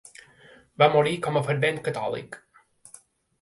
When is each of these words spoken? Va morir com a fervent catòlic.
Va 0.83 0.87
morir 0.95 1.13
com 1.27 1.37
a 1.37 1.43
fervent 1.49 1.77
catòlic. 1.89 2.41